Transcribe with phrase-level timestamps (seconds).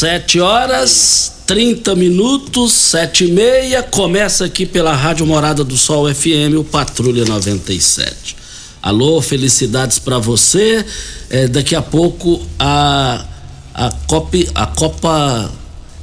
[0.00, 3.82] Sete horas, 30 minutos, sete e meia.
[3.82, 8.34] Começa aqui pela Rádio Morada do Sol FM, o Patrulha 97.
[8.80, 10.86] Alô, felicidades para você.
[11.28, 13.26] É, daqui a pouco a,
[13.74, 15.52] a, COP, a Copa.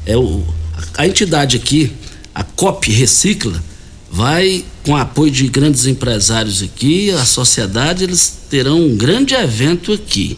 [0.06, 0.44] É o,
[0.96, 1.92] a entidade aqui,
[2.36, 3.60] a COP Recicla,
[4.12, 10.38] vai, com apoio de grandes empresários aqui, a sociedade, eles terão um grande evento aqui.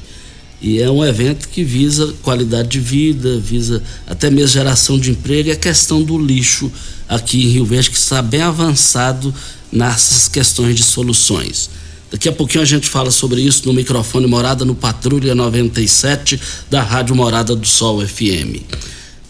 [0.61, 5.49] E é um evento que visa qualidade de vida, visa até mesmo geração de emprego
[5.49, 6.71] e a questão do lixo
[7.07, 9.33] aqui em Rio Verde, que está bem avançado
[9.71, 11.69] nessas questões de soluções.
[12.11, 16.39] Daqui a pouquinho a gente fala sobre isso no microfone Morada no Patrulha 97
[16.69, 18.63] da Rádio Morada do Sol FM.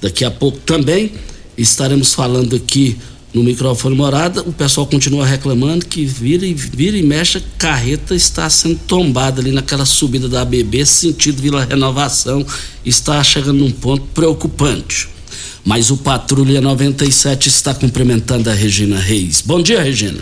[0.02, 1.12] Daqui a pouco também
[1.58, 2.98] estaremos falando aqui
[3.34, 8.50] no microfone morada, o pessoal continua reclamando que vira e, vira e mexe, carreta está
[8.50, 12.46] sendo tombada ali naquela subida da ABB, sentido Vila Renovação,
[12.84, 15.08] está chegando num ponto preocupante.
[15.64, 19.44] Mas o Patrulha 97 está cumprimentando a Regina Reis.
[19.46, 20.20] Bom dia, Regina.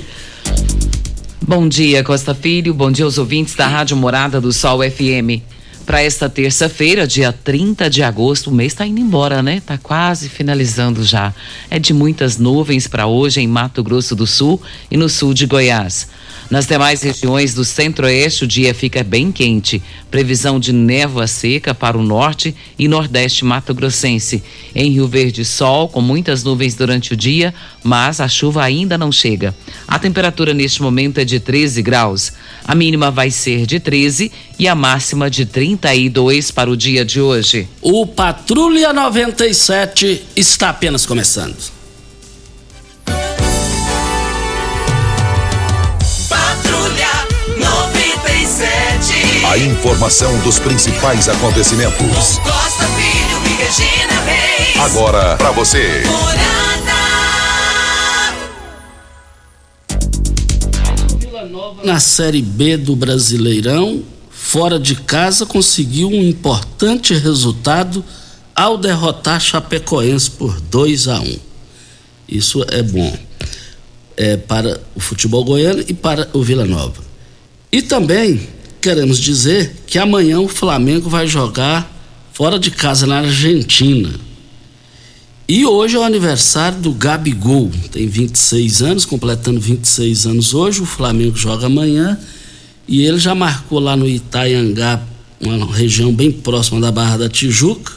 [1.48, 2.74] Bom dia, Costa Filho.
[2.74, 5.57] Bom dia aos ouvintes da Rádio Morada do Sol FM
[5.88, 8.50] para esta terça-feira, dia 30 de agosto.
[8.50, 9.62] O mês está indo embora, né?
[9.66, 11.34] Tá quase finalizando já.
[11.70, 14.62] É de muitas nuvens para hoje em Mato Grosso do Sul
[14.92, 16.10] e no sul de Goiás.
[16.50, 19.84] Nas demais regiões do centro-oeste, o dia fica bem quente.
[20.10, 24.42] Previsão de névoa seca para o norte e nordeste mato-grossense.
[24.74, 27.54] Em Rio Verde, sol com muitas nuvens durante o dia,
[27.84, 29.54] mas a chuva ainda não chega.
[29.86, 32.32] A temperatura neste momento é de 13 graus.
[32.64, 37.20] A mínima vai ser de 13 e a máxima de 32 para o dia de
[37.20, 37.68] hoje.
[37.82, 41.77] O Patrulha 97 está apenas começando.
[49.50, 52.38] A informação dos principais acontecimentos.
[52.40, 54.78] Costa Filho e Regina Reis.
[54.78, 56.04] Agora para você.
[61.82, 68.04] Na Série B do Brasileirão, fora de casa, conseguiu um importante resultado
[68.54, 71.40] ao derrotar Chapecoense por 2 a 1 um.
[72.28, 73.18] Isso é bom
[74.18, 77.02] é, para o futebol goiano e para o Vila Nova.
[77.72, 78.57] E também
[78.88, 81.94] queremos dizer que amanhã o Flamengo vai jogar
[82.32, 84.10] fora de casa na Argentina.
[85.46, 90.82] E hoje é o aniversário do Gabigol, tem 26 anos, completando 26 anos hoje.
[90.82, 92.18] O Flamengo joga amanhã
[92.88, 95.02] e ele já marcou lá no Itaiangá,
[95.42, 97.92] uma região bem próxima da Barra da Tijuca.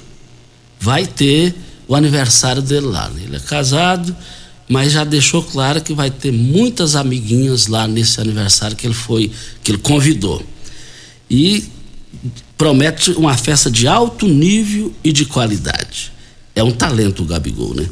[0.80, 1.54] Vai ter
[1.86, 3.08] o aniversário dele lá.
[3.16, 4.16] Ele é casado,
[4.68, 9.30] mas já deixou claro que vai ter muitas amiguinhas lá nesse aniversário que ele foi,
[9.62, 10.44] que ele convidou
[11.30, 11.64] e
[12.58, 16.12] promete uma festa de alto nível e de qualidade.
[16.54, 17.88] É um talento o Gabigol, né?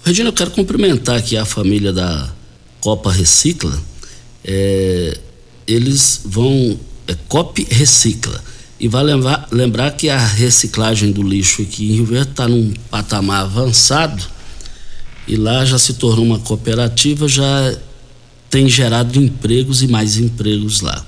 [0.05, 2.29] Regina, eu quero cumprimentar aqui a família da
[2.81, 3.81] Copa Recicla.
[4.45, 5.21] É,
[5.67, 6.79] eles vão.
[7.07, 8.43] É, COP Recicla.
[8.79, 12.73] E vai lembrar, lembrar que a reciclagem do lixo aqui em Rio Verde está num
[12.91, 14.23] patamar avançado
[15.27, 17.77] e lá já se tornou uma cooperativa, já
[18.51, 21.05] tem gerado empregos e mais empregos lá.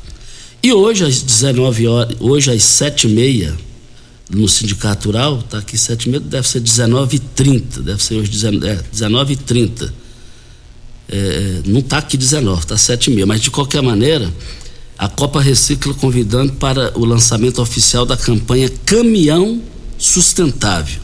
[0.62, 3.54] E hoje às 19 horas, hoje às 7 e meia,
[4.30, 8.14] no Sindicato Rural, está aqui 7 e meia, deve ser 19 e 30, deve ser
[8.14, 10.03] hoje 19, é, 19 e 30.
[11.08, 14.32] É, não está aqui 19, está 7 e meia, mas de qualquer maneira,
[14.98, 19.60] a Copa Recicla convidando para o lançamento oficial da campanha Caminhão
[19.98, 21.00] Sustentável.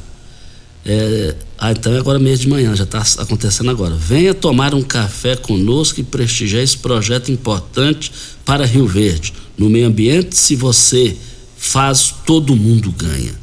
[0.84, 3.94] É, ah, então é agora mês de manhã, já está acontecendo agora.
[3.94, 8.10] Venha tomar um café conosco e prestigiar esse projeto importante
[8.44, 9.32] para Rio Verde.
[9.58, 11.14] No meio ambiente, se você
[11.56, 13.34] faz, todo mundo ganha.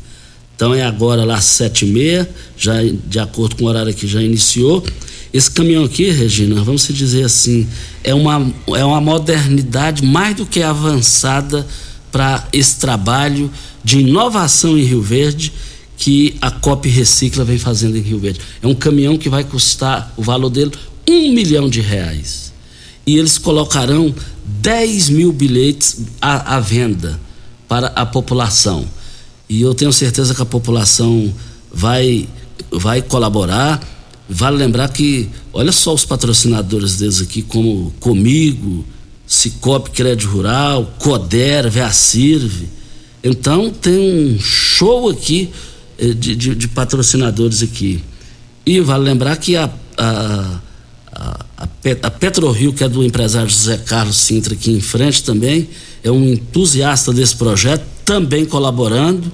[0.56, 2.28] Então é agora lá às sete e meia,
[2.58, 4.84] já de acordo com o horário que já iniciou.
[5.34, 7.68] Esse caminhão aqui, Regina, vamos dizer assim,
[8.04, 11.68] é uma, é uma modernidade mais do que avançada
[12.12, 13.52] para esse trabalho
[13.84, 15.52] de inovação em Rio Verde
[15.98, 18.40] que a COP Recicla vem fazendo em Rio Verde.
[18.62, 20.72] É um caminhão que vai custar o valor dele
[21.10, 22.54] um milhão de reais.
[23.06, 24.14] E eles colocarão
[24.46, 27.20] 10 mil bilhetes à, à venda
[27.68, 28.86] para a população.
[29.50, 31.34] E eu tenho certeza que a população
[31.72, 32.28] vai,
[32.72, 33.82] vai colaborar.
[34.30, 38.86] Vale lembrar que, olha só os patrocinadores deles aqui, como Comigo,
[39.26, 42.68] Cicobi Crédito Rural, Coder, Veacirve.
[43.24, 43.98] Então tem
[44.36, 45.50] um show aqui
[45.98, 48.02] eh, de, de, de, patrocinadores aqui.
[48.66, 50.60] E vale lembrar que a, a,
[51.12, 51.68] a,
[52.04, 55.70] a PetroRio, que é do empresário José Carlos Sintra aqui em frente também,
[56.04, 59.32] é um entusiasta desse projeto, também colaborando.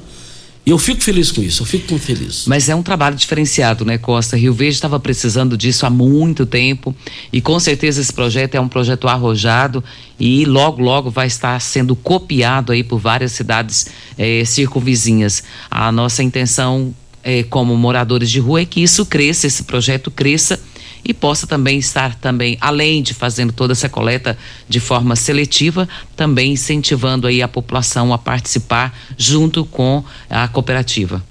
[0.66, 2.46] E eu fico feliz com isso, eu fico muito feliz.
[2.48, 4.38] Mas é um trabalho diferenciado, né, Costa?
[4.38, 6.96] Rio Verde estava precisando disso há muito tempo
[7.34, 9.84] e com certeza esse projeto é um projeto arrojado
[10.18, 13.88] e logo, logo vai estar sendo copiado aí por várias cidades
[14.18, 15.44] eh, circunvizinhas.
[15.70, 16.94] A nossa intenção
[17.24, 20.58] eh, como moradores de rua é que isso cresça, esse projeto cresça
[21.06, 26.54] e possa também estar também, além de fazendo toda essa coleta de forma seletiva, também
[26.54, 31.24] incentivando aí a população a participar junto com a cooperativa.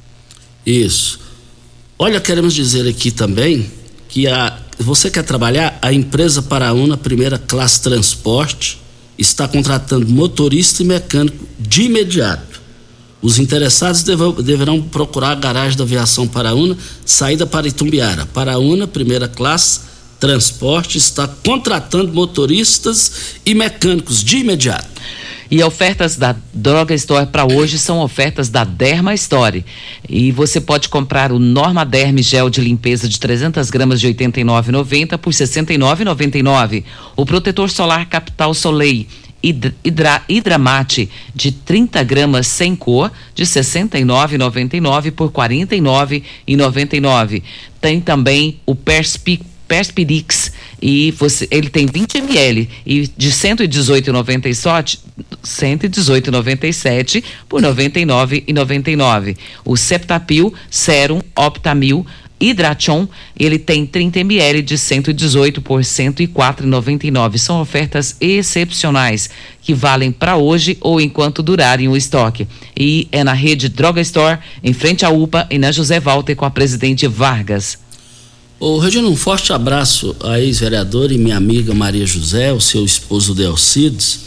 [0.64, 1.20] Isso.
[1.98, 3.70] Olha, queremos dizer aqui também
[4.08, 8.80] que a, você quer trabalhar, a empresa Paraúna Primeira Classe Transporte
[9.18, 12.61] está contratando motorista e mecânico de imediato.
[13.22, 16.76] Os interessados deverão procurar a garagem da aviação Paraúna,
[17.06, 18.26] saída para Itumbiara.
[18.26, 19.80] Paraúna, primeira classe,
[20.18, 24.88] transporte, está contratando motoristas e mecânicos de imediato.
[25.52, 29.64] E ofertas da Droga Store para hoje são ofertas da Derma Store.
[30.08, 35.18] E você pode comprar o Norma Derme gel de limpeza de 300 gramas de 89,90
[35.18, 36.84] por 69,99.
[37.14, 39.06] O protetor solar Capital Soleil
[39.42, 47.42] hidra, hidramate de 30 gramas sem cor de 69,99 por 49,99.
[47.80, 54.98] Tem também o Perspic Perspirix e você, ele tem 20 ml e de 118,97
[55.42, 59.34] 118,97 por 99,99.
[59.64, 62.06] O Septapil Serum Optamil
[62.42, 63.08] Hidration,
[63.38, 67.38] ele tem 30 ml de 118 por 104,99.
[67.38, 69.30] São ofertas excepcionais
[69.62, 72.48] que valem para hoje ou enquanto durarem o estoque.
[72.76, 76.44] E é na rede Droga Store, em frente à UPA e na José Walter com
[76.44, 77.78] a presidente Vargas.
[78.58, 83.34] Ô, Regina, um forte abraço à ex-vereadora e minha amiga Maria José, o seu esposo
[83.34, 84.20] Delcides.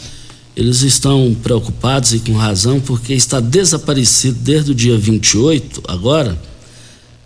[0.56, 6.38] Eles estão preocupados e com razão porque está desaparecido desde o dia 28, agora,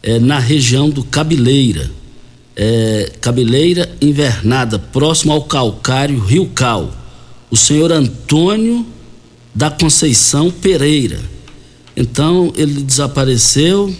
[0.02, 1.90] é, na região do Cabeleira.
[2.56, 6.94] É, Cabeleira Invernada, próximo ao calcário Rio Cal.
[7.50, 8.86] O senhor Antônio
[9.54, 11.20] da Conceição Pereira.
[11.96, 13.94] Então ele desapareceu,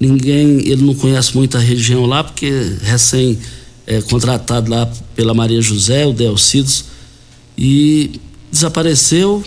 [0.00, 2.50] ninguém, ele não conhece muito a região lá, porque
[2.82, 3.38] recém
[3.86, 6.86] é, contratado lá pela Maria José, o Delcidos,
[7.56, 8.20] e
[8.50, 9.44] desapareceu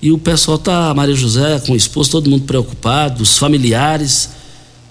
[0.00, 4.30] e o pessoal tá, Maria José com o esposo, todo mundo preocupado, os familiares,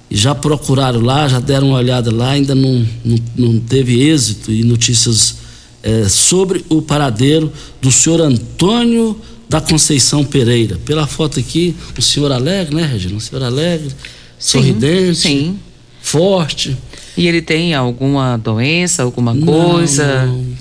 [0.10, 4.64] já procuraram lá, já deram uma olhada lá, ainda não, não, não teve êxito e
[4.64, 5.38] notícias
[5.84, 10.78] é, sobre o paradeiro do senhor Antônio da Conceição Pereira.
[10.86, 13.16] Pela foto aqui, o senhor alegre, né, Regina?
[13.16, 15.60] Um senhor alegre, sim, sorridente, sim.
[16.02, 16.78] forte.
[17.16, 20.26] E ele tem alguma doença, alguma coisa?
[20.26, 20.58] Não, não.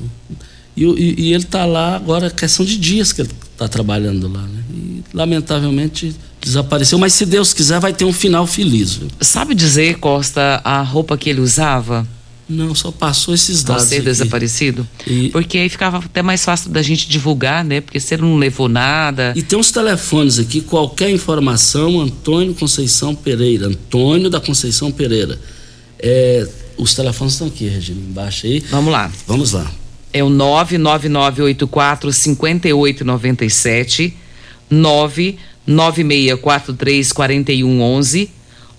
[0.76, 4.42] E, e, e, ele está lá agora, questão de dias que ele está trabalhando lá,
[4.42, 4.62] né?
[4.74, 6.14] E, lamentavelmente
[6.46, 8.94] desapareceu, mas se Deus quiser vai ter um final feliz.
[8.94, 9.08] Viu?
[9.20, 12.06] Sabe dizer, Costa, a roupa que ele usava?
[12.48, 13.86] Não, só passou esses dados.
[13.86, 14.86] Você desaparecido?
[15.04, 15.30] E...
[15.30, 17.80] Porque aí ficava até mais fácil da gente divulgar, né?
[17.80, 19.32] Porque se ele não levou nada.
[19.34, 23.66] E tem uns telefones aqui, qualquer informação, Antônio Conceição Pereira.
[23.66, 25.40] Antônio da Conceição Pereira.
[25.98, 28.62] É, os telefones estão aqui, Regina, embaixo aí.
[28.70, 29.10] Vamos lá.
[29.26, 29.68] Vamos lá.
[30.12, 34.14] É o 99984 5897,
[35.66, 38.30] 99643 4111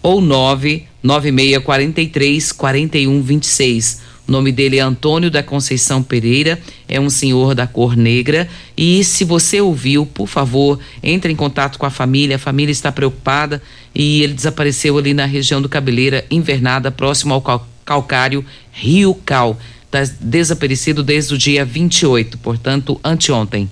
[0.02, 4.08] ou 99643 4126.
[4.28, 8.50] O nome dele é Antônio da Conceição Pereira, é um senhor da cor negra.
[8.76, 12.36] E se você ouviu, por favor, entre em contato com a família.
[12.36, 13.62] A família está preocupada
[13.96, 19.58] e ele desapareceu ali na região do Cabeleira, invernada, próximo ao calcário Rio Cal.
[19.86, 23.70] Está desaparecido desde o dia 28, portanto, anteontem.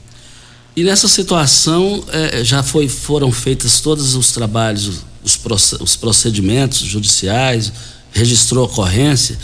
[0.75, 5.03] E nessa situação é, já foi, foram feitos todos os trabalhos
[5.79, 7.74] os procedimentos judiciais,
[8.12, 9.38] registrou ocorrência.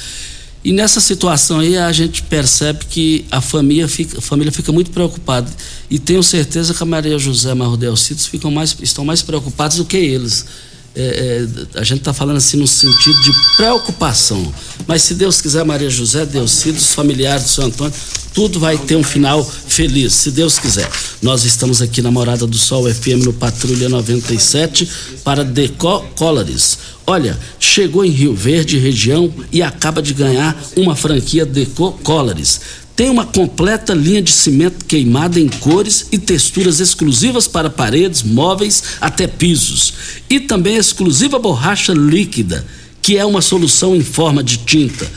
[0.63, 4.91] E nessa situação aí a gente percebe que a família fica, a família fica muito
[4.91, 5.49] preocupada.
[5.89, 9.85] E tenho certeza que a Maria José Marrodel Citos ficam mais, estão mais preocupados do
[9.85, 10.45] que eles.
[10.93, 14.53] É, é, a gente está falando assim no sentido de preocupação.
[14.87, 17.93] Mas se Deus quiser, Maria José, Deus os familiares do São Antônio,
[18.33, 20.89] tudo vai ter um final feliz, se Deus quiser.
[21.21, 24.89] Nós estamos aqui na Morada do Sol FM no Patrulha 97
[25.23, 26.05] para Deco.
[27.05, 31.99] Olha, chegou em Rio Verde, região, e acaba de ganhar uma franquia Deco.
[32.95, 38.83] Tem uma completa linha de cimento queimada em cores e texturas exclusivas para paredes, móveis,
[38.99, 39.93] até pisos.
[40.29, 42.65] E também exclusiva borracha líquida,
[43.01, 45.09] que é uma solução em forma de tinta.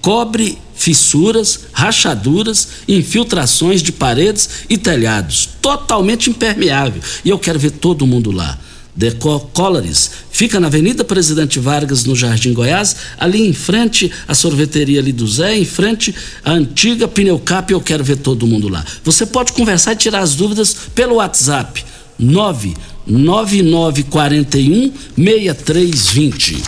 [0.00, 7.00] Cobre fissuras, rachaduras, infiltrações de paredes e telhados, totalmente impermeável.
[7.24, 8.58] E eu quero ver todo mundo lá.
[8.94, 15.00] Decor Colors fica na Avenida Presidente Vargas, no Jardim Goiás, ali em frente à sorveteria
[15.00, 17.72] ali do Zé, em frente à antiga Pneucap.
[17.72, 18.84] Eu quero ver todo mundo lá.
[19.04, 21.82] Você pode conversar e tirar as dúvidas pelo WhatsApp
[22.18, 26.62] 99941 6320.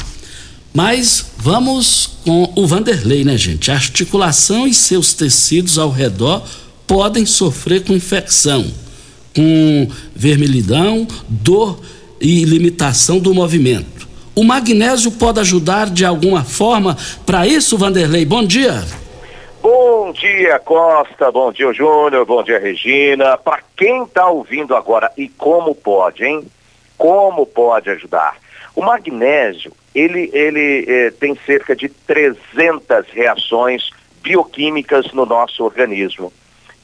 [0.72, 3.70] Mas vamos com o Vanderlei, né, gente?
[3.70, 6.42] A articulação e seus tecidos ao redor
[6.86, 8.66] podem sofrer com infecção,
[9.34, 11.80] com vermelhidão, dor
[12.24, 14.08] e limitação do movimento.
[14.34, 18.24] O magnésio pode ajudar de alguma forma para isso, Vanderlei?
[18.24, 18.82] Bom dia.
[19.62, 21.30] Bom dia, Costa.
[21.30, 22.24] Bom dia, Júnior.
[22.24, 23.36] Bom dia, Regina.
[23.36, 26.42] Para quem está ouvindo agora e como pode, hein?
[26.96, 28.36] Como pode ajudar?
[28.74, 33.90] O magnésio, ele, ele eh, tem cerca de 300 reações
[34.22, 36.32] bioquímicas no nosso organismo.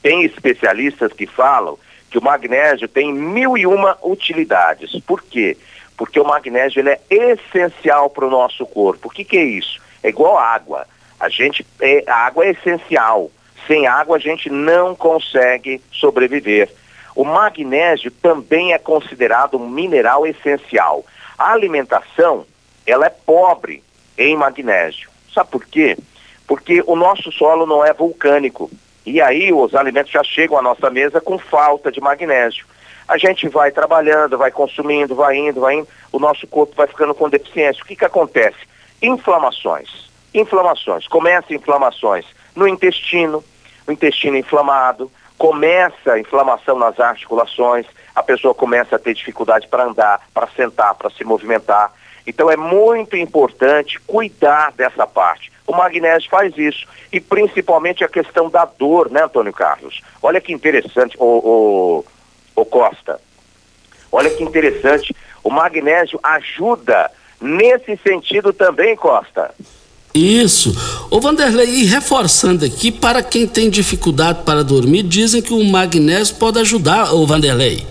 [0.03, 1.79] Tem especialistas que falam
[2.11, 4.91] que o magnésio tem mil e uma utilidades.
[4.99, 5.57] Por quê?
[5.97, 9.07] Porque o magnésio ele é essencial para o nosso corpo.
[9.07, 9.81] O que, que é isso?
[10.03, 10.85] É igual água.
[11.17, 13.31] A gente, é, a água é essencial.
[13.65, 16.69] Sem água a gente não consegue sobreviver.
[17.15, 21.05] O magnésio também é considerado um mineral essencial.
[21.37, 22.45] A alimentação,
[22.85, 23.81] ela é pobre
[24.17, 25.09] em magnésio.
[25.33, 25.97] Sabe por quê?
[26.45, 28.69] Porque o nosso solo não é vulcânico.
[29.05, 32.65] E aí os alimentos já chegam à nossa mesa com falta de magnésio.
[33.07, 37.13] A gente vai trabalhando, vai consumindo, vai indo, vai indo, o nosso corpo vai ficando
[37.13, 37.83] com deficiência.
[37.83, 38.59] O que, que acontece?
[39.01, 40.09] Inflamações.
[40.33, 41.07] Inflamações.
[41.07, 43.43] Começa inflamações no intestino,
[43.87, 49.85] o intestino inflamado, começa a inflamação nas articulações, a pessoa começa a ter dificuldade para
[49.85, 51.91] andar, para sentar, para se movimentar.
[52.27, 55.51] Então é muito importante cuidar dessa parte.
[55.71, 56.85] O magnésio faz isso.
[57.13, 60.01] E principalmente a questão da dor, né, Antônio Carlos?
[60.21, 63.21] Olha que interessante, o, o, o Costa.
[64.11, 65.15] Olha que interessante.
[65.41, 67.09] O magnésio ajuda
[67.39, 69.55] nesse sentido também, Costa.
[70.13, 70.73] Isso.
[71.09, 76.35] O Vanderlei, e reforçando aqui, para quem tem dificuldade para dormir, dizem que o magnésio
[76.35, 77.87] pode ajudar, o Vanderlei.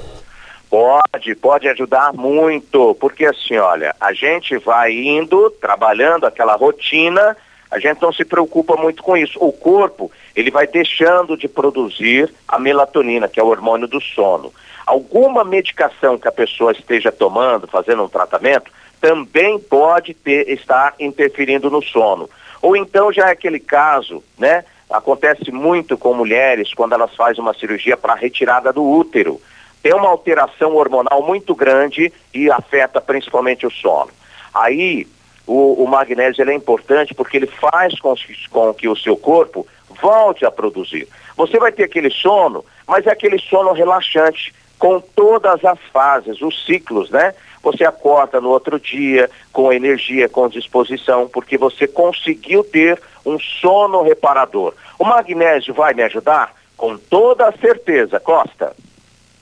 [0.68, 7.34] Pode, pode ajudar muito, porque assim, olha, a gente vai indo, trabalhando aquela rotina,
[7.70, 9.38] a gente não se preocupa muito com isso.
[9.40, 14.52] O corpo, ele vai deixando de produzir a melatonina, que é o hormônio do sono.
[14.84, 21.70] Alguma medicação que a pessoa esteja tomando, fazendo um tratamento, também pode ter, estar interferindo
[21.70, 22.28] no sono.
[22.60, 24.64] Ou então já é aquele caso, né?
[24.90, 29.40] Acontece muito com mulheres quando elas fazem uma cirurgia para retirada do útero.
[29.80, 34.10] Tem uma alteração hormonal muito grande e afeta principalmente o sono.
[34.52, 35.06] Aí
[35.46, 38.14] o, o magnésio é importante porque ele faz com,
[38.50, 39.66] com que o seu corpo
[40.00, 41.08] volte a produzir.
[41.36, 46.64] Você vai ter aquele sono, mas é aquele sono relaxante, com todas as fases, os
[46.64, 47.34] ciclos, né?
[47.62, 54.02] Você acorda no outro dia com energia, com disposição, porque você conseguiu ter um sono
[54.02, 54.74] reparador.
[54.98, 56.54] O magnésio vai me ajudar?
[56.76, 58.74] Com toda certeza, Costa.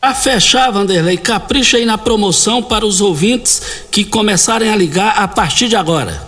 [0.01, 5.27] A fechar, Vanderlei, capricha aí na promoção para os ouvintes que começarem a ligar a
[5.27, 6.23] partir de agora.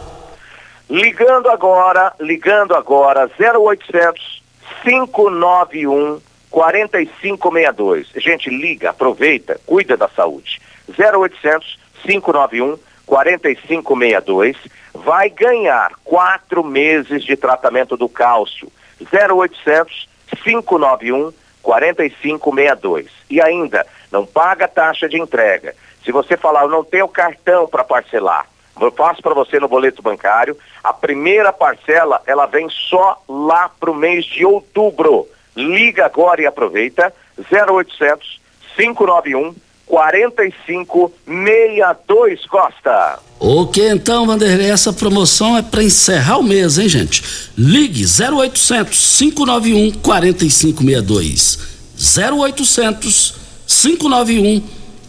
[0.89, 4.43] Ligando agora, ligando agora, 0800
[4.83, 8.09] 591 4562.
[8.17, 10.61] Gente, liga, aproveita, cuida da saúde.
[10.89, 14.57] 0800 591 4562.
[14.93, 18.67] Vai ganhar quatro meses de tratamento do cálcio.
[19.00, 20.09] 0800
[20.43, 21.40] 591 4562.
[23.29, 25.75] E ainda, não paga taxa de entrega.
[26.05, 28.47] Se você falar, eu não tenho cartão para parcelar,
[28.81, 33.91] eu passo para você no boleto bancário, a primeira parcela, ela vem só lá para
[33.91, 35.29] o mês de outubro.
[35.55, 37.12] Liga agora e aproveita,
[37.53, 38.41] 0800
[38.77, 39.55] 591
[39.91, 43.19] 4562 Costa.
[43.41, 47.25] Ok, então, Vanderlei, essa promoção é para encerrar o mês, hein, gente?
[47.59, 51.59] Ligue 0800 591 4562.
[51.97, 53.35] 0800
[53.67, 54.63] 591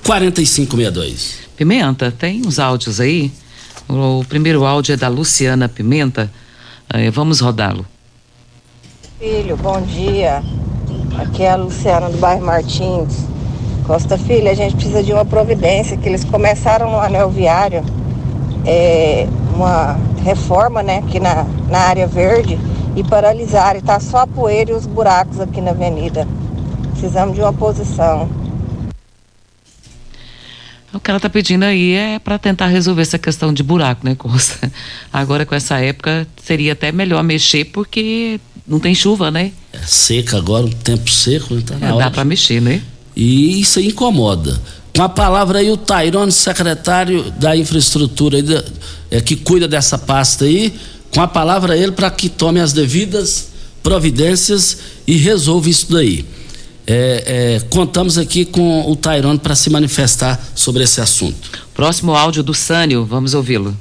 [0.03, 1.41] 4562.
[1.55, 3.31] Pimenta, tem uns áudios aí?
[3.87, 6.31] O primeiro áudio é da Luciana Pimenta.
[6.91, 7.85] É, vamos rodá-lo.
[9.19, 10.41] Filho, bom dia.
[11.19, 13.29] Aqui é a Luciana do bairro Martins.
[13.85, 17.83] Costa Filho, a gente precisa de uma providência, que eles começaram no anel viário,
[18.65, 22.59] é, uma reforma, né, aqui na, na área verde,
[22.95, 26.27] e paralisaram, e tá só a poeira e os buracos aqui na avenida.
[26.91, 28.29] Precisamos de uma posição.
[30.93, 34.13] O que ela está pedindo aí é para tentar resolver essa questão de buraco, né,
[34.13, 34.69] Costa?
[35.11, 39.51] Agora, com essa época, seria até melhor mexer, porque não tem chuva, né?
[39.71, 41.61] É seca agora, um tempo seco, né?
[41.65, 42.81] Tá é, dá para mexer, né?
[43.15, 44.59] E isso incomoda.
[44.95, 48.63] Com a palavra aí, o Tairone, secretário da infraestrutura, aí,
[49.09, 50.73] é, que cuida dessa pasta aí,
[51.13, 53.49] com a palavra ele para que tome as devidas
[53.83, 56.25] providências e resolva isso daí.
[56.87, 57.23] É,
[57.57, 61.49] é, contamos aqui com o Tairone para se manifestar sobre esse assunto.
[61.73, 63.77] Próximo áudio do Sânio, vamos ouvi-lo.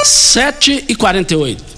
[0.03, 1.72] 7 e 48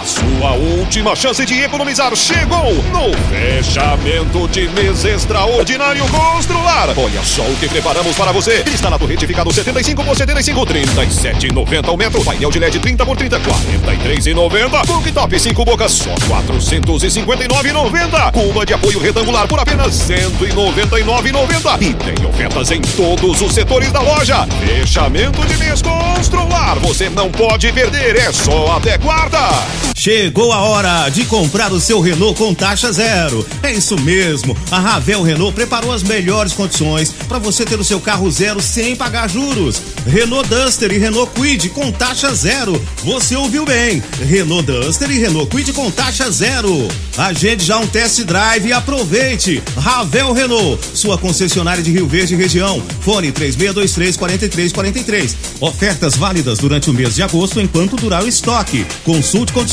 [0.00, 6.88] A sua última chance de economizar chegou no fechamento de mês extraordinário Constrular.
[6.96, 8.64] Olha só o que preparamos para você.
[8.72, 12.24] Instalado retificado 75 por 75, 37,90 o metro.
[12.24, 14.86] Painel de LED 30 por 30, 43,90.
[14.86, 18.32] Cooktop 5 bocas, só 459,90.
[18.32, 21.82] Cuba de apoio retangular por apenas 199,90.
[21.82, 24.46] E tem ofertas em todos os setores da loja.
[24.66, 26.78] Fechamento de mês Constrular.
[26.80, 29.81] Você não pode perder, é só até quarta.
[30.02, 33.46] Chegou a hora de comprar o seu Renault com taxa zero.
[33.62, 34.56] É isso mesmo.
[34.70, 38.96] A Ravel Renault preparou as melhores condições para você ter o seu carro zero sem
[38.96, 39.80] pagar juros.
[40.06, 42.80] Renault Duster e Renault Quid com taxa zero.
[43.04, 44.02] Você ouviu bem?
[44.26, 46.88] Renault Duster e Renault Quid com taxa zero.
[47.16, 49.62] Agende já um test drive e aproveite.
[49.76, 52.82] Ravel Renault, sua concessionária de Rio Verde região.
[53.02, 55.36] Fone 3623 4343.
[55.60, 58.86] Ofertas válidas durante o mês de agosto enquanto durar o estoque.
[59.04, 59.71] Consulte condições.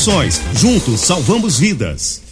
[0.54, 2.22] Juntos salvamos vidas.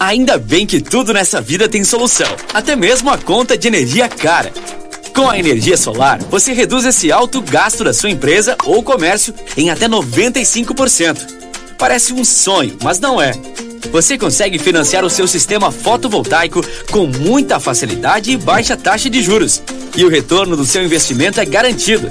[0.00, 4.50] Ainda bem que tudo nessa vida tem solução, até mesmo a conta de energia cara.
[5.14, 9.68] Com a energia solar, você reduz esse alto gasto da sua empresa ou comércio em
[9.68, 11.18] até 95%.
[11.78, 13.32] Parece um sonho, mas não é.
[13.92, 19.62] Você consegue financiar o seu sistema fotovoltaico com muita facilidade e baixa taxa de juros.
[19.94, 22.10] E o retorno do seu investimento é garantido.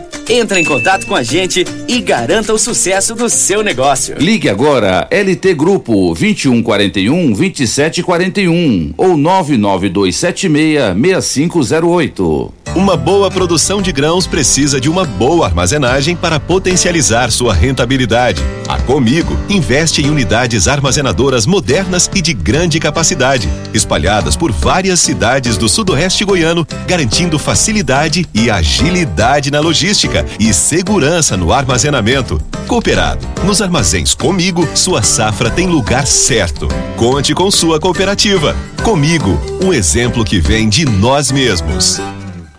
[0.29, 4.15] Entre em contato com a gente e garanta o sucesso do seu negócio.
[4.17, 12.53] Ligue agora LT Grupo 2141 2741 ou 99276 6508.
[12.73, 18.41] Uma boa produção de grãos precisa de uma boa armazenagem para potencializar sua rentabilidade.
[18.65, 25.57] A Comigo investe em unidades armazenadoras modernas e de grande capacidade, espalhadas por várias cidades
[25.57, 32.41] do sudoeste goiano, garantindo facilidade e agilidade na logística e segurança no armazenamento.
[32.67, 33.27] Cooperado.
[33.43, 36.67] Nos armazéns Comigo, sua safra tem lugar certo.
[36.95, 38.55] Conte com sua cooperativa.
[38.83, 41.99] Comigo, um exemplo que vem de nós mesmos.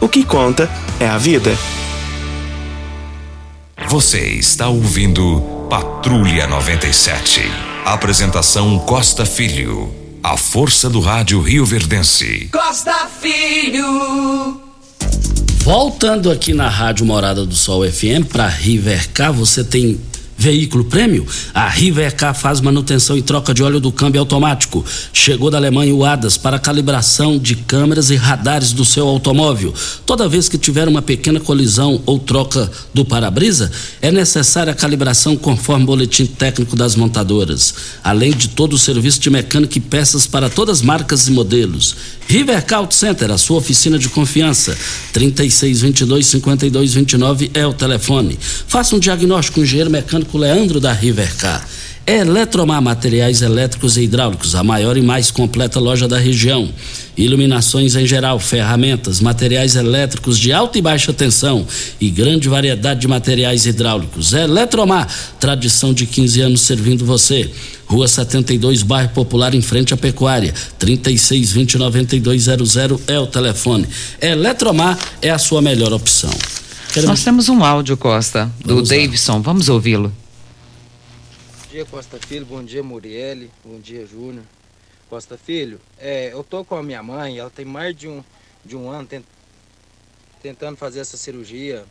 [0.00, 1.56] O que conta é a vida.
[3.88, 7.42] Você está ouvindo Patrulha 97.
[7.84, 9.94] Apresentação Costa Filho.
[10.22, 12.48] A força do rádio Rio Verdense.
[12.52, 14.60] Costa Filho.
[15.62, 20.00] Voltando aqui na Rádio Morada do Sol FM para Rivercar, você tem
[20.36, 21.26] veículo prêmio?
[21.52, 24.84] A Rivercar faz manutenção e troca de óleo do câmbio automático.
[25.12, 29.74] Chegou da Alemanha o ADAS para calibração de câmeras e radares do seu automóvel.
[30.04, 33.70] Toda vez que tiver uma pequena colisão ou troca do para-brisa,
[34.00, 39.20] é necessária a calibração conforme o boletim técnico das montadoras, além de todo o serviço
[39.20, 41.96] de mecânica e peças para todas as marcas e modelos.
[42.28, 44.76] Rivercar Auto Center, a sua oficina de confiança.
[45.14, 48.36] 3622-5229 é o telefone.
[48.66, 51.64] Faça um diagnóstico com o engenheiro mecânico Leandro da Rivercar.
[52.06, 56.70] Eletromar Materiais Elétricos e Hidráulicos, a maior e mais completa loja da região.
[57.16, 61.66] Iluminações em geral, ferramentas, materiais elétricos de alta e baixa tensão
[62.00, 64.32] e grande variedade de materiais hidráulicos.
[64.32, 65.08] Eletromar,
[65.40, 67.50] tradição de 15 anos servindo você.
[67.86, 70.54] Rua 72, bairro Popular, em frente à Pecuária.
[70.78, 73.88] 3620-9200 é o telefone.
[74.22, 76.30] Eletromar é a sua melhor opção.
[77.04, 78.96] Nós temos um áudio, Costa, do Vamos lá.
[78.96, 79.42] Davidson.
[79.42, 80.08] Vamos ouvi-lo.
[80.08, 82.46] Bom dia, Costa Filho.
[82.46, 83.50] Bom dia, Murielle.
[83.64, 84.44] Bom dia, Júnior.
[85.10, 88.24] Costa Filho, é, eu tô com a minha mãe, ela tem mais de um,
[88.64, 89.24] de um ano tent-
[90.42, 91.84] tentando fazer essa cirurgia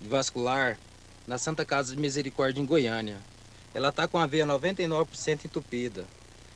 [0.00, 0.78] vascular
[1.26, 3.18] na Santa Casa de Misericórdia em Goiânia.
[3.74, 6.06] Ela está com a veia 99% entupida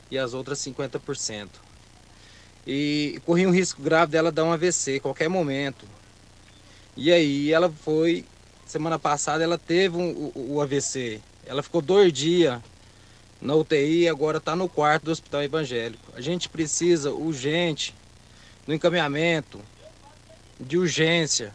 [0.09, 1.49] e as outras 50%.
[2.65, 5.85] E corria um risco grave dela dar um AVC qualquer momento.
[7.01, 8.25] E aí ela foi,
[8.65, 11.21] semana passada ela teve um, o, o AVC.
[11.45, 12.59] Ela ficou dois dias
[13.41, 16.11] na UTI e agora está no quarto do hospital evangélico.
[16.13, 17.95] A gente precisa urgente
[18.67, 19.61] no encaminhamento
[20.59, 21.53] de urgência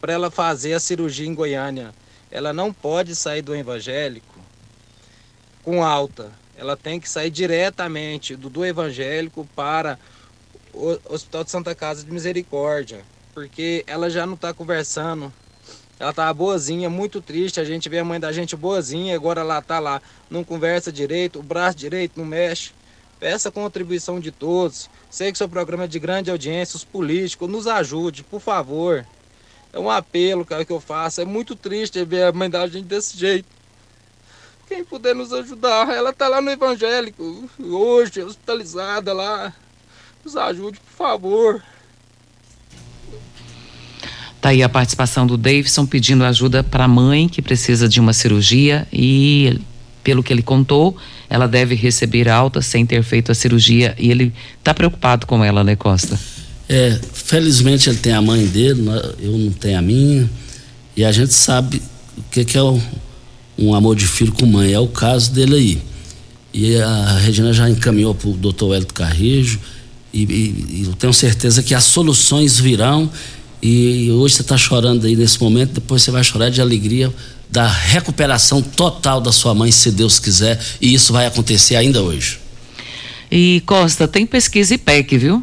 [0.00, 1.94] para ela fazer a cirurgia em Goiânia.
[2.30, 4.40] Ela não pode sair do evangélico
[5.62, 6.32] com alta.
[6.56, 9.98] Ela tem que sair diretamente do, do evangélico para
[10.72, 13.04] o Hospital de Santa Casa de Misericórdia,
[13.36, 15.30] porque ela já não está conversando.
[16.00, 17.60] Ela estava boazinha, muito triste.
[17.60, 21.38] A gente vê a mãe da gente boazinha, agora ela está lá, não conversa direito,
[21.38, 22.72] o braço direito não mexe.
[23.20, 24.88] Peça a contribuição de todos.
[25.10, 29.06] Sei que seu programa é de grande audiência, os políticos, nos ajude, por favor.
[29.70, 31.20] É um apelo, cara, que eu faço.
[31.20, 33.48] É muito triste ver a mãe da gente desse jeito.
[34.66, 39.52] Quem puder nos ajudar, ela tá lá no evangélico, hoje, hospitalizada lá.
[40.24, 41.62] Nos ajude, por favor.
[44.46, 48.12] Tá aí a participação do Davidson pedindo ajuda para a mãe que precisa de uma
[48.12, 49.58] cirurgia e,
[50.04, 50.96] pelo que ele contou,
[51.28, 55.64] ela deve receber alta sem ter feito a cirurgia e ele está preocupado com ela,
[55.64, 56.16] né, Costa?
[56.68, 58.84] É, felizmente ele tem a mãe dele,
[59.18, 60.30] eu não tenho a minha,
[60.96, 61.82] e a gente sabe
[62.16, 62.80] o que, que é um,
[63.58, 65.82] um amor de filho com mãe, é o caso dele aí.
[66.54, 69.58] E a Regina já encaminhou para o doutor Hélio Carrijo,
[70.14, 73.10] e, e, e eu tenho certeza que as soluções virão,
[73.62, 77.12] e hoje você está chorando aí nesse momento, depois você vai chorar de alegria
[77.48, 82.38] da recuperação total da sua mãe, se Deus quiser, e isso vai acontecer ainda hoje.
[83.30, 85.42] E Costa, tem pesquisa IPEC, viu?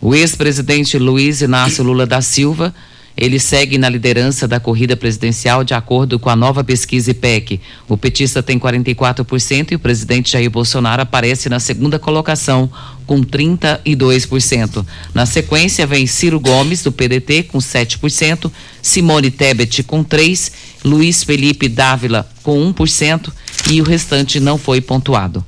[0.00, 2.74] O ex-presidente Luiz Inácio Lula da Silva,
[3.16, 7.60] ele segue na liderança da corrida presidencial de acordo com a nova pesquisa IPEC.
[7.88, 12.70] O petista tem 44% e o presidente Jair Bolsonaro aparece na segunda colocação
[13.06, 14.84] com 32%.
[15.14, 18.50] Na sequência vem Ciro Gomes do PDT com 7%,
[18.82, 20.52] Simone Tebet com 3,
[20.84, 23.32] Luiz Felipe Dávila com 1%
[23.70, 25.44] e o restante não foi pontuado.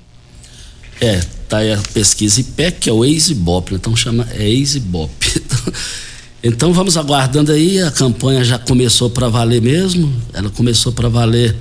[1.01, 5.43] É, tá aí a pesquisa IPEC, que é o ex-IBOP, então chama é ex-IBOP.
[6.43, 11.57] Então vamos aguardando aí, a campanha já começou para valer mesmo, ela começou para valer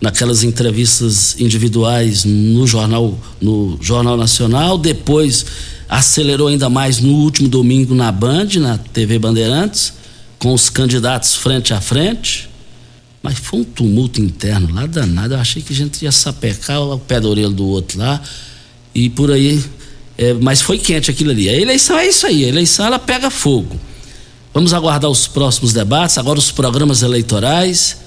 [0.00, 5.44] naquelas entrevistas individuais no jornal no jornal nacional, depois
[5.88, 9.92] acelerou ainda mais no último domingo na Band, na TV Bandeirantes,
[10.38, 12.48] com os candidatos frente a frente.
[13.20, 15.34] Mas foi um tumulto interno lá danado.
[15.34, 18.22] Eu achei que a gente ia sapecar o pé da orelha do outro lá
[18.94, 19.62] e por aí.
[20.16, 21.48] É, mas foi quente aquilo ali.
[21.48, 23.78] A eleição é isso aí, a eleição ela pega fogo.
[24.52, 27.98] Vamos aguardar os próximos debates, agora os programas eleitorais.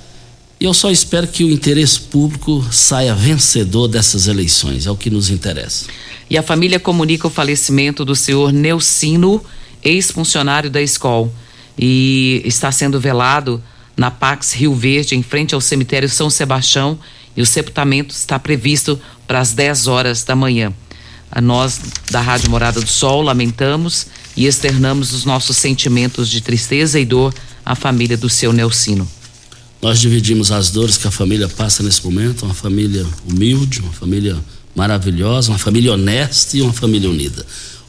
[0.60, 5.10] E eu só espero que o interesse público saia vencedor dessas eleições, é o que
[5.10, 5.86] nos interessa.
[6.30, 9.42] E a família comunica o falecimento do senhor Neucino,
[9.82, 11.32] ex-funcionário da escola,
[11.78, 13.64] e está sendo velado
[13.96, 17.00] na Pax Rio Verde, em frente ao cemitério São Sebastião,
[17.38, 20.74] e o sepultamento está previsto para as 10 horas da manhã.
[21.32, 21.80] A nós
[22.12, 27.34] da Rádio Morada do Sol lamentamos e externamos os nossos sentimentos de tristeza e dor
[27.66, 29.08] à família do seu Nelcino.
[29.82, 34.38] Nós dividimos as dores que a família passa nesse momento, uma família humilde, uma família
[34.76, 37.46] maravilhosa, uma família honesta e uma família unida.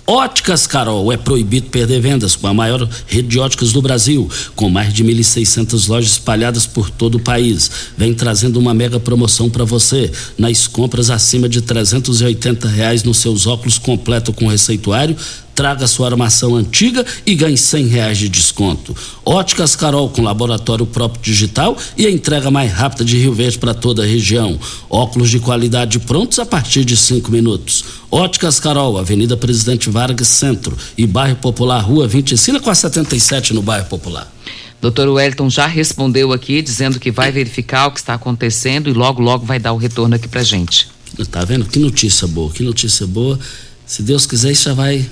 [0.06, 4.68] Óticas Carol é proibido perder vendas com a maior rede de óticas do Brasil, com
[4.68, 7.70] mais de 1.600 lojas espalhadas por todo o país.
[7.96, 13.46] Vem trazendo uma mega promoção para você nas compras acima de 380 reais nos seus
[13.46, 15.16] óculos completo com receituário
[15.54, 18.94] traga sua armação antiga e ganhe cem reais de desconto.
[19.24, 23.72] Óticas Carol com laboratório próprio digital e a entrega mais rápida de Rio Verde para
[23.72, 24.58] toda a região.
[24.90, 27.84] Óculos de qualidade prontos a partir de cinco minutos.
[28.10, 33.62] Óticas Carol, Avenida Presidente Vargas Centro e Bairro Popular, Rua 25 com a 77 no
[33.62, 34.32] Bairro Popular.
[34.80, 39.22] Doutor Wellington já respondeu aqui, dizendo que vai verificar o que está acontecendo e logo,
[39.22, 40.88] logo vai dar o retorno aqui pra gente.
[41.30, 41.64] Tá vendo?
[41.64, 43.38] Que notícia boa, que notícia boa.
[43.86, 45.08] Se Deus quiser, isso já vai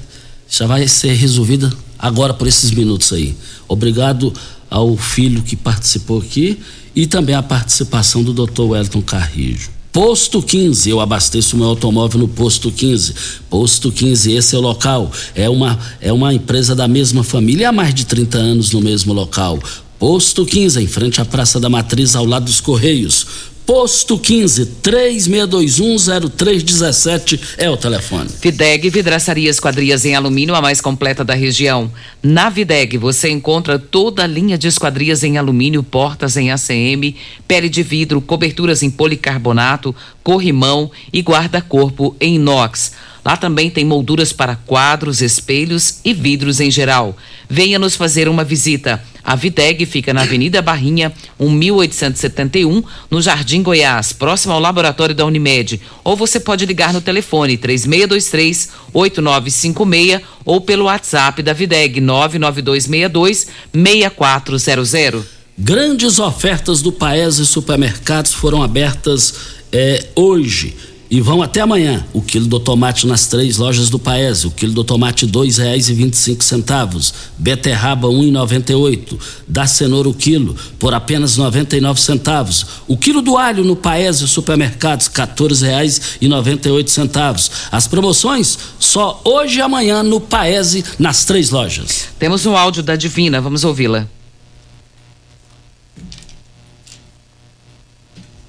[0.52, 3.34] já vai ser resolvida agora por esses minutos aí.
[3.66, 4.32] Obrigado
[4.68, 6.58] ao filho que participou aqui
[6.94, 8.62] e também a participação do Dr.
[8.62, 9.70] Wellington Carrijo.
[9.90, 13.14] Posto 15, eu abasteço meu automóvel no Posto 15.
[13.48, 15.10] Posto 15, esse é o local.
[15.34, 19.14] É uma, é uma empresa da mesma família há mais de 30 anos no mesmo
[19.14, 19.58] local.
[19.98, 23.26] Posto 15, em frente à Praça da Matriz, ao lado dos Correios.
[23.64, 28.28] Posto 15 36210317 é o telefone.
[28.40, 31.88] Videg Vidraçaria Esquadrias em Alumínio, a mais completa da região.
[32.20, 37.14] Na Videg você encontra toda a linha de esquadrias em alumínio, portas em ACM,
[37.46, 39.94] pele de vidro, coberturas em policarbonato,
[40.24, 42.90] corrimão e guarda-corpo em inox.
[43.24, 47.16] Lá também tem molduras para quadros, espelhos e vidros em geral.
[47.48, 49.00] Venha nos fazer uma visita.
[49.24, 55.80] A Videg fica na Avenida Barrinha, 1871, no Jardim Goiás, próximo ao laboratório da Unimed.
[56.02, 65.24] Ou você pode ligar no telefone 3623 8956 ou pelo WhatsApp da Videg 99262 6400.
[65.56, 69.34] Grandes ofertas do Paese Supermercados foram abertas
[69.70, 70.74] eh, hoje
[71.12, 72.06] e vão até amanhã.
[72.14, 75.90] O quilo do tomate nas três lojas do Paese, o quilo do tomate dois reais
[75.90, 80.56] e vinte e cinco centavos, beterraba um e noventa e oito, da cenoura o quilo
[80.78, 86.16] por apenas noventa e nove centavos, o quilo do alho no Paese Supermercados quatorze reais
[86.18, 87.50] e noventa e oito centavos.
[87.70, 92.08] As promoções só hoje e amanhã no Paese nas três lojas.
[92.18, 94.08] Temos um áudio da Divina, vamos ouvi-la.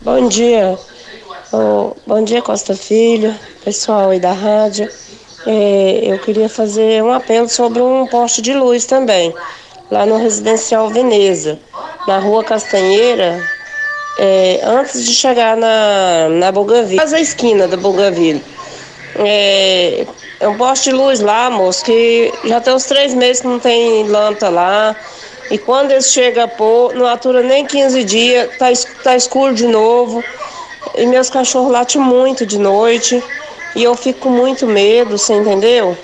[0.02, 0.80] Bom dia.
[1.56, 3.32] Oh, bom dia, Costa Filho,
[3.64, 4.90] pessoal aí da rádio.
[5.46, 9.32] É, eu queria fazer um apelo sobre um poste de luz também,
[9.92, 11.60] lá no Residencial Veneza,
[12.08, 13.40] na rua Castanheira,
[14.18, 18.44] é, antes de chegar na, na Bougainville, quase a esquina da Bougainville.
[19.18, 20.08] É,
[20.40, 23.60] é um poste de luz lá, moço, que já tem uns três meses que não
[23.60, 24.96] tem lâmpada lá.
[25.52, 28.70] E quando eles chegam a pôr, não atura nem 15 dias, tá,
[29.04, 30.24] tá escuro de novo.
[30.96, 33.24] E meus cachorros latem muito de noite.
[33.76, 35.98] E eu fico com muito medo, você entendeu?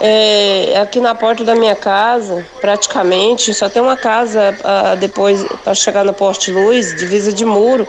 [0.00, 5.74] É, aqui na porta da minha casa, praticamente, só tem uma casa ah, depois para
[5.74, 7.86] chegar no poste luz, divisa de muro.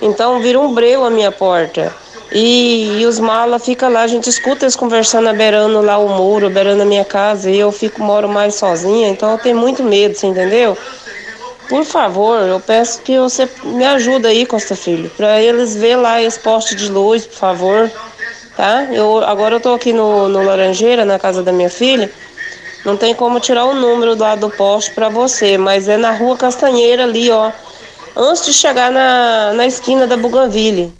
[0.00, 1.94] Então vira um breu a minha porta.
[2.34, 6.48] E, e os malas ficam lá, a gente escuta eles conversando, beirando lá o muro,
[6.48, 10.14] beirando a minha casa, e eu fico, moro mais sozinha, então eu tenho muito medo,
[10.14, 10.76] você entendeu?
[11.68, 16.20] Por favor, eu peço que você me ajude aí, Costa Filho, para eles ver lá
[16.20, 17.90] esse poste de luz, por favor,
[18.56, 18.84] tá?
[18.92, 22.10] Eu, agora eu tô aqui no, no Laranjeira, na casa da minha filha,
[22.84, 26.36] não tem como tirar o número lá do poste para você, mas é na rua
[26.36, 27.50] Castanheira ali, ó,
[28.16, 30.92] antes de chegar na, na esquina da Bougainville.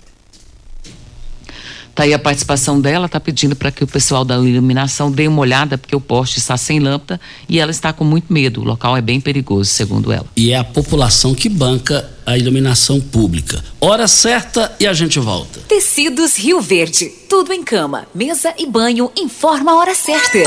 [1.95, 5.41] Tá aí a participação dela, tá pedindo para que o pessoal da iluminação dê uma
[5.41, 8.63] olhada, porque o poste está sem lâmpada e ela está com muito medo.
[8.63, 10.27] O local é bem perigoso, segundo ela.
[10.35, 13.63] E é a população que banca a iluminação pública.
[13.81, 15.61] Hora certa e a gente volta.
[15.69, 17.13] Tecidos Rio Verde.
[17.29, 19.11] Tudo em cama, mesa e banho.
[19.17, 20.39] Informa a hora certa.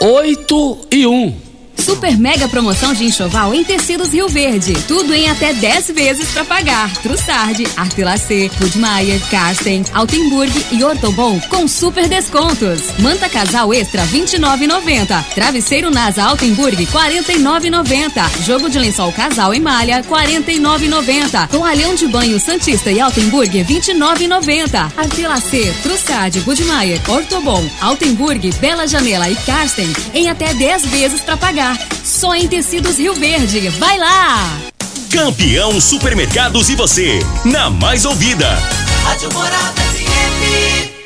[0.00, 1.49] 8 e 1.
[1.80, 4.74] Super mega promoção de enxoval em tecidos Rio Verde.
[4.86, 6.92] Tudo em até 10 vezes para pagar.
[6.98, 12.82] Trussardi, Artelacê, Budmeier, Carsten, Altenburg e Ortobon com super descontos.
[12.98, 15.24] Manta casal extra 29,90.
[15.34, 18.44] Travesseiro Nasa Altenburg 49,90.
[18.44, 21.48] Jogo de lençol casal em malha 49,90.
[21.48, 24.92] Toalhão de banho Santista e Altenburg 29,90.
[24.96, 31.69] Artelacê, Trussardi, Budmeier, Ortobon, Altenburg, Bela Janela e Carsten em até 10 vezes para pagar.
[32.04, 33.68] Só em Tecidos Rio Verde.
[33.70, 34.58] Vai lá!
[35.10, 38.48] Campeão Supermercados e você, na mais ouvida.
[39.04, 40.99] Rádio Morada FM.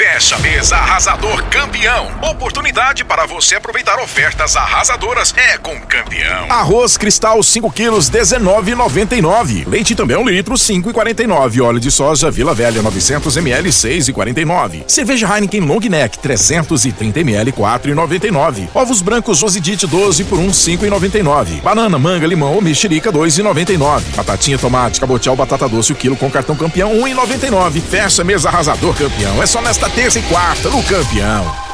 [0.00, 2.10] Fecha mês arrasador campeão.
[2.30, 6.50] Oportunidade para você aproveitar ofertas arrasadoras é com campeão.
[6.50, 9.68] Arroz cristal 5 quilos 19,99.
[9.68, 11.62] Leite também um litro 5,49.
[11.62, 14.84] Óleo de soja Vila Velha 900 ml 6,49.
[14.86, 18.70] Cerveja Heineken Long Neck 330 ml 4,99.
[18.72, 21.60] Ovos brancos Josidite 12 por 1 5,99.
[21.60, 24.00] Banana, manga, limão ou mexerica 2,99.
[24.16, 27.82] Batatinha, tomate, cabotial, batata doce o quilo com cartão campeão 1,99.
[27.82, 29.42] Fecha mês arrasador campeão.
[29.42, 31.69] É só nesta terça e quarta no campeão.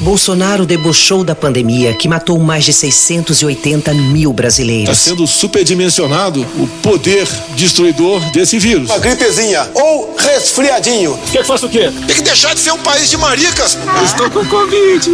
[0.00, 4.98] Bolsonaro debochou da pandemia que matou mais de 680 mil Está brasileiros.
[4.98, 8.88] sendo superdimensionado o poder destruidor desse vírus.
[8.88, 11.18] Uma gripezinha ou resfriadinho.
[11.32, 11.90] Quer que faça o quê?
[12.06, 13.76] Tem que deixar de ser um país de maricas.
[13.96, 15.04] Eu estou com Covid.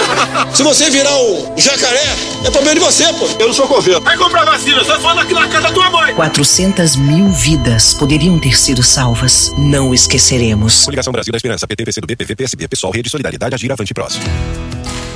[0.54, 3.26] Se você virar um jacaré, é problema de você, pô.
[3.38, 4.00] Eu não sou coveiro.
[4.00, 6.14] Vai comprar vacina, só fala aqui na casa da tua mãe.
[6.14, 9.52] 400 mil vidas poderiam ter sido salvas.
[9.58, 10.84] Não esqueceremos.
[10.84, 14.29] Coligação Brasil da Esperança, PT, PCdoB, PV, PSB, Pessoal, Rede Solidariedade, Agir, Avante Próximo.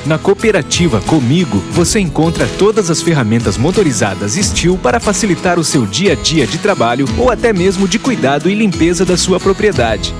[0.06, 6.12] Na cooperativa Comigo, você encontra todas as ferramentas motorizadas Steel para facilitar o seu dia
[6.12, 10.14] a dia de trabalho ou até mesmo de cuidado e limpeza da sua propriedade.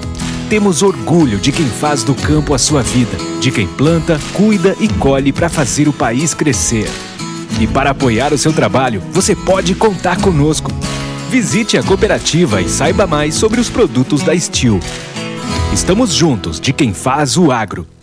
[0.48, 4.88] Temos orgulho de quem faz do campo a sua vida, de quem planta, cuida e
[4.88, 6.90] colhe para fazer o país crescer.
[7.60, 10.70] E para apoiar o seu trabalho, você pode contar conosco.
[11.30, 14.80] Visite a cooperativa e saiba mais sobre os produtos da Steel.
[15.72, 17.86] Estamos juntos de quem faz o agro.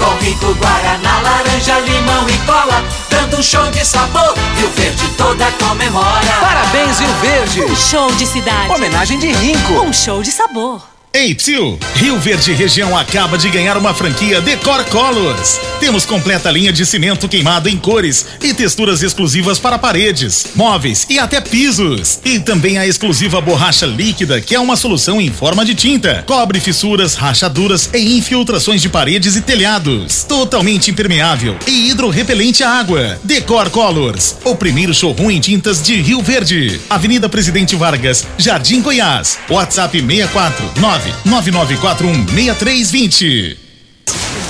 [0.00, 4.34] com rico guaraná, laranja, limão e cola, dando um show de sabor.
[4.56, 6.32] Rio Verde toda comemora.
[6.40, 7.62] Parabéns, Rio Verde.
[7.62, 8.72] Um show de cidade.
[8.72, 9.74] Homenagem de Rinco.
[9.74, 10.89] Um show de sabor.
[11.12, 11.76] Ei, Psil!
[11.96, 15.58] Rio Verde Região acaba de ganhar uma franquia Decor Colors.
[15.80, 21.18] Temos completa linha de cimento queimado em cores e texturas exclusivas para paredes, móveis e
[21.18, 22.20] até pisos.
[22.24, 26.22] E também a exclusiva borracha líquida, que é uma solução em forma de tinta.
[26.28, 30.22] Cobre fissuras, rachaduras e infiltrações de paredes e telhados.
[30.22, 33.18] Totalmente impermeável e hidrorrepelente à água.
[33.24, 36.80] Decor Colors, o primeiro showroom em tintas de Rio Verde.
[36.88, 39.38] Avenida Presidente Vargas, Jardim Goiás.
[39.48, 43.69] WhatsApp 649 99416320.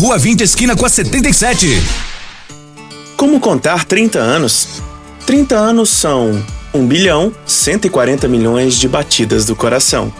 [0.00, 1.78] Rua 20, esquina com a 77.
[3.18, 4.80] Como contar 30 anos?
[5.26, 6.42] 30 anos são
[6.72, 10.10] 1 bilhão 140 milhões de batidas do coração,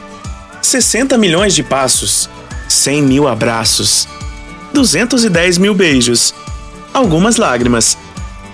[0.61, 2.28] 60 milhões de passos,
[2.68, 4.07] 100 mil abraços,
[4.74, 6.35] 210 mil beijos,
[6.93, 7.97] algumas lágrimas,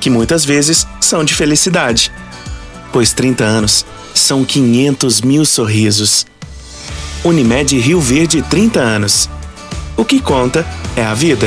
[0.01, 2.13] que muitas vezes são de felicidade,
[2.93, 6.25] pois 30 anos são 500 mil sorrisos.
[7.25, 9.29] Unimed Rio Verde 30 anos.
[9.97, 11.47] O que conta é a vida.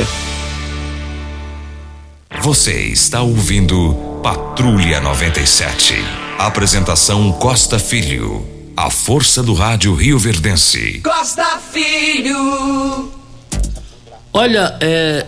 [2.42, 3.94] Você está ouvindo
[4.24, 5.94] Patrulha 97.
[6.36, 8.44] Apresentação Costa Filho.
[8.76, 11.00] A força do rádio Rio Verdense.
[11.04, 13.12] Costa Filho.
[14.34, 15.28] Olha, é,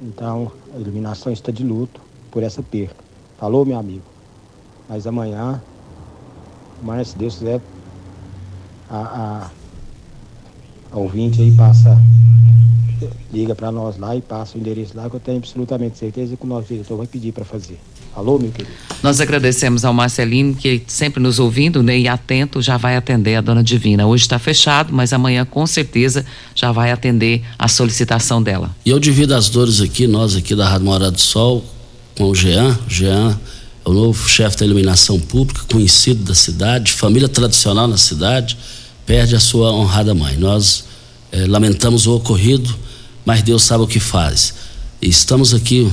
[0.00, 3.04] Então, a iluminação está de luto por essa perca.
[3.38, 4.04] Falou, meu amigo?
[4.88, 5.60] Mas amanhã,
[6.82, 7.60] amanhã, se Deus quiser,
[8.88, 9.50] a, a,
[10.92, 11.98] a ouvinte aí passa
[13.32, 16.44] liga para nós lá e passa o endereço lá que eu tenho absolutamente certeza que
[16.44, 17.78] o nosso diretor vai pedir para fazer.
[18.18, 18.74] Alô, meu querido.
[19.00, 23.40] Nós agradecemos ao Marcelino, que sempre nos ouvindo né, e atento, já vai atender a
[23.40, 24.08] dona Divina.
[24.08, 28.74] Hoje está fechado, mas amanhã com certeza já vai atender a solicitação dela.
[28.84, 31.64] E eu divido as dores aqui, nós aqui da Rádio Morada do Sol,
[32.16, 32.76] com o Jean.
[32.88, 33.38] Jean
[33.86, 38.58] é o novo chefe da iluminação pública, conhecido da cidade, família tradicional na cidade,
[39.06, 40.36] perde a sua honrada mãe.
[40.36, 40.86] Nós
[41.30, 42.74] eh, lamentamos o ocorrido,
[43.24, 44.54] mas Deus sabe o que faz.
[45.00, 45.88] E estamos aqui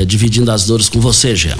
[0.00, 1.58] eh, dividindo as dores com você, Jean.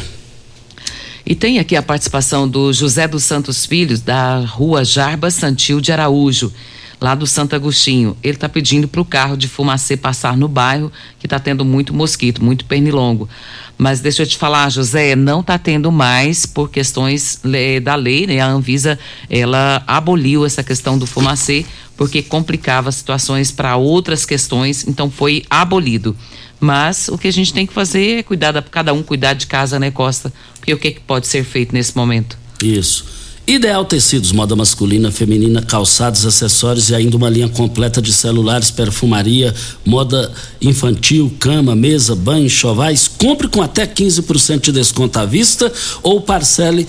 [1.27, 5.93] E tem aqui a participação do José dos Santos Filhos, da rua Jarba Santil de
[5.93, 6.53] Araújo,
[7.01, 8.17] lá do Santo Agostinho.
[8.23, 11.95] Ele está pedindo para o carro de fumacê passar no bairro, que está tendo muito
[11.95, 13.29] mosquito, muito pernilongo.
[13.77, 17.41] Mas deixa eu te falar, José, não está tendo mais por questões
[17.83, 18.41] da lei, né?
[18.41, 21.65] A Anvisa, ela aboliu essa questão do fumacê
[22.01, 26.17] porque complicava situações para outras questões, então foi abolido.
[26.61, 29.47] Mas o que a gente tem que fazer é cuidar da cada um cuidar de
[29.47, 30.33] casa, né, Costa?
[30.57, 32.37] Porque o que, que pode ser feito nesse momento?
[32.63, 33.20] Isso.
[33.51, 39.53] Ideal Tecidos, moda masculina, feminina, calçados, acessórios e ainda uma linha completa de celulares, perfumaria,
[39.85, 40.33] moda
[40.63, 43.09] infantil, cama, mesa, banho, chovais.
[43.09, 46.87] Compre com até 15% de desconto à vista ou parcele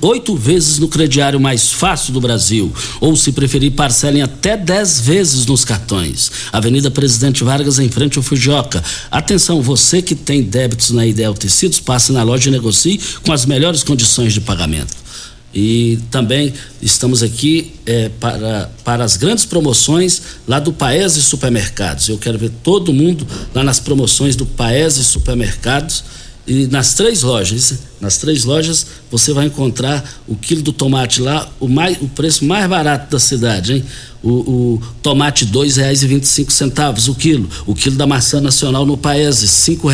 [0.00, 2.72] oito vezes no crediário mais fácil do Brasil.
[3.00, 6.30] Ou, se preferir, parcelem até 10 vezes nos cartões.
[6.52, 8.84] Avenida Presidente Vargas, em frente ao Fujioka.
[9.10, 13.44] Atenção, você que tem débitos na Ideal Tecidos, passe na loja e negocie com as
[13.44, 15.02] melhores condições de pagamento.
[15.54, 16.52] E também
[16.82, 22.08] estamos aqui é, para, para as grandes promoções lá do Paese Supermercados.
[22.08, 23.24] Eu quero ver todo mundo
[23.54, 26.02] lá nas promoções do Paese Supermercados
[26.44, 27.74] e nas três lojas.
[28.00, 32.44] Nas três lojas você vai encontrar o quilo do tomate lá, o, mais, o preço
[32.44, 33.84] mais barato da cidade, hein?
[34.24, 35.44] O, o tomate
[36.26, 37.48] cinco centavos o quilo.
[37.64, 39.88] O quilo da maçã nacional no Paese, cinco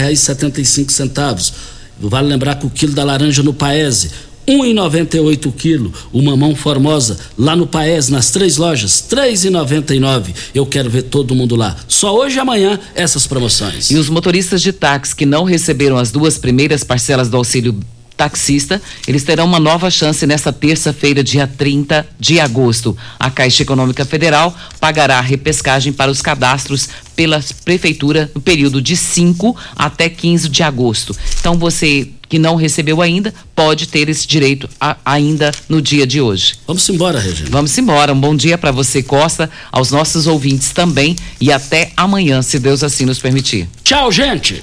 [0.91, 1.53] centavos.
[2.01, 4.11] Vale lembrar que o quilo da laranja no Paese
[4.51, 5.93] 1,98 o quilo.
[6.13, 10.35] O mamão formosa, lá no Paes, nas três lojas, 3,99.
[10.55, 11.77] Eu quero ver todo mundo lá.
[11.87, 13.91] Só hoje e amanhã essas promoções.
[13.91, 17.79] E os motoristas de táxi que não receberam as duas primeiras parcelas do auxílio
[18.17, 22.95] taxista, eles terão uma nova chance nesta terça-feira, dia 30 de agosto.
[23.19, 28.95] A Caixa Econômica Federal pagará a repescagem para os cadastros pela Prefeitura no período de
[28.95, 31.17] 5 até 15 de agosto.
[31.39, 36.21] Então, você que não recebeu ainda, pode ter esse direito a, ainda no dia de
[36.21, 36.55] hoje.
[36.67, 37.51] Vamos embora, Regina.
[37.51, 38.13] Vamos embora.
[38.15, 42.85] Um bom dia para você, Costa, aos nossos ouvintes também e até amanhã, se Deus
[42.85, 43.69] assim nos permitir.
[43.83, 44.63] Tchau, gente.